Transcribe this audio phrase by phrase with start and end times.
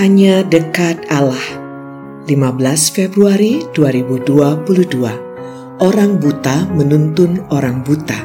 [0.00, 1.60] Hanya dekat Allah.
[2.24, 2.32] 15
[2.88, 4.96] Februari 2022.
[5.76, 8.16] Orang buta menuntun orang buta.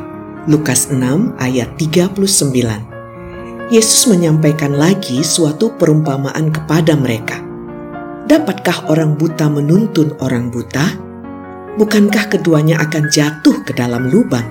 [0.47, 3.75] Lukas 6 ayat 39.
[3.75, 7.43] Yesus menyampaikan lagi suatu perumpamaan kepada mereka.
[8.23, 10.95] Dapatkah orang buta menuntun orang buta?
[11.75, 14.47] Bukankah keduanya akan jatuh ke dalam lubang?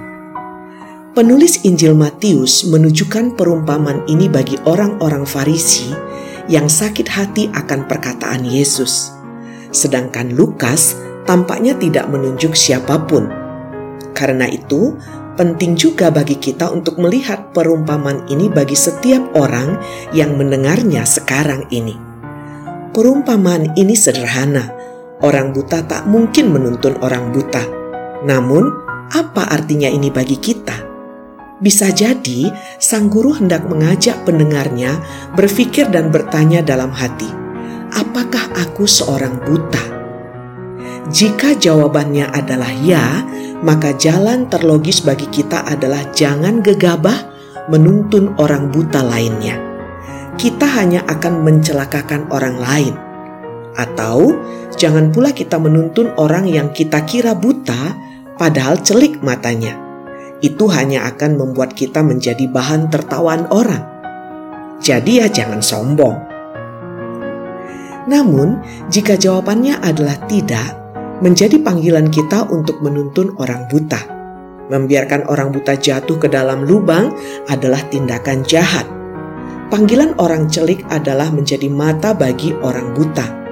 [1.17, 6.13] Penulis Injil Matius menunjukkan perumpamaan ini bagi orang-orang Farisi
[6.51, 9.13] yang sakit hati akan perkataan Yesus.
[9.75, 10.95] Sedangkan Lukas
[11.25, 13.27] tampaknya tidak menunjuk siapa pun.
[14.15, 14.95] Karena itu,
[15.35, 19.81] penting juga bagi kita untuk melihat perumpamaan ini bagi setiap orang
[20.15, 21.99] yang mendengarnya sekarang ini.
[22.95, 24.71] Perumpamaan ini sederhana.
[25.19, 27.65] Orang buta tak mungkin menuntun orang buta.
[28.23, 28.71] Namun,
[29.11, 30.84] apa artinya ini bagi kita?
[31.65, 35.01] Bisa jadi sang guru hendak mengajak pendengarnya
[35.33, 37.33] berpikir dan bertanya dalam hati,
[37.89, 39.81] "Apakah aku seorang buta?"
[41.09, 43.25] Jika jawabannya adalah ya,
[43.65, 47.33] maka jalan terlogis bagi kita adalah jangan gegabah
[47.73, 49.57] menuntun orang buta lainnya.
[50.37, 52.95] Kita hanya akan mencelakakan orang lain,
[53.73, 54.37] atau
[54.77, 57.97] jangan pula kita menuntun orang yang kita kira buta,
[58.37, 59.84] padahal celik matanya
[60.45, 63.81] itu hanya akan membuat kita menjadi bahan tertawaan orang.
[64.85, 66.17] Jadi ya jangan sombong.
[68.05, 68.61] Namun,
[68.93, 70.77] jika jawabannya adalah tidak,
[71.25, 74.13] menjadi panggilan kita untuk menuntun orang buta.
[74.69, 77.09] Membiarkan orang buta jatuh ke dalam lubang
[77.49, 78.85] adalah tindakan jahat.
[79.73, 83.44] Panggilan orang celik adalah menjadi mata bagi orang buta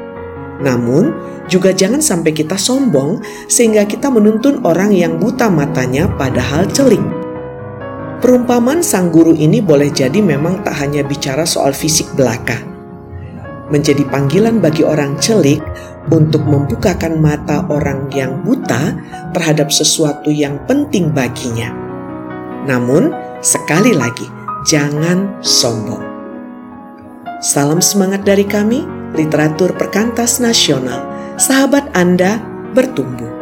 [0.63, 1.11] namun,
[1.51, 3.19] juga jangan sampai kita sombong
[3.51, 7.03] sehingga kita menuntun orang yang buta matanya padahal celing.
[8.23, 12.63] Perumpamaan sang guru ini boleh jadi memang tak hanya bicara soal fisik belaka.
[13.75, 15.59] Menjadi panggilan bagi orang celik
[16.07, 18.95] untuk membukakan mata orang yang buta
[19.35, 21.75] terhadap sesuatu yang penting baginya.
[22.63, 23.11] Namun,
[23.43, 24.31] sekali lagi,
[24.63, 26.07] jangan sombong.
[27.43, 31.05] Salam semangat dari kami literatur perkantas nasional,
[31.37, 32.41] sahabat Anda
[32.73, 33.42] bertumbuh.